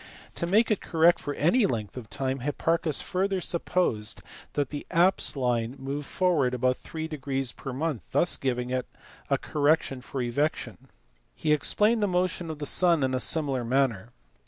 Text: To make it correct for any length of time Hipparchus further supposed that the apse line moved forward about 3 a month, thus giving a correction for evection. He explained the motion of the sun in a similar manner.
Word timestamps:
To 0.33 0.47
make 0.47 0.71
it 0.71 0.81
correct 0.81 1.19
for 1.19 1.35
any 1.35 1.67
length 1.67 1.95
of 1.95 2.09
time 2.09 2.39
Hipparchus 2.39 3.01
further 3.01 3.39
supposed 3.39 4.23
that 4.53 4.71
the 4.71 4.87
apse 4.89 5.35
line 5.35 5.75
moved 5.77 6.07
forward 6.07 6.55
about 6.55 6.77
3 6.77 7.07
a 7.67 7.73
month, 7.73 8.11
thus 8.11 8.35
giving 8.35 8.73
a 8.73 9.37
correction 9.37 10.01
for 10.01 10.19
evection. 10.23 10.77
He 11.35 11.53
explained 11.53 12.01
the 12.01 12.07
motion 12.07 12.49
of 12.49 12.57
the 12.57 12.65
sun 12.65 13.03
in 13.03 13.13
a 13.13 13.19
similar 13.19 13.63
manner. 13.63 14.09